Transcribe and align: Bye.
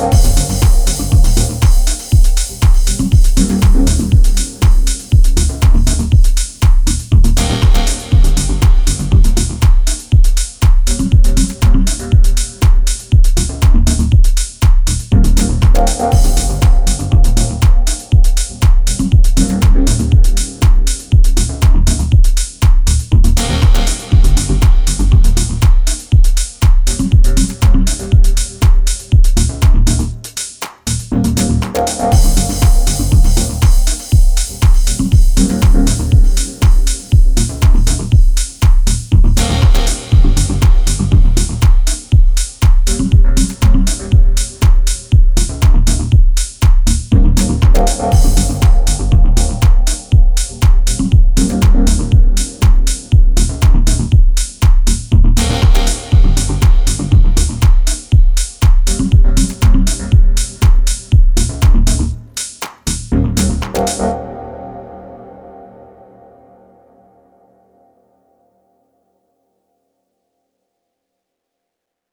Bye. 0.00 0.29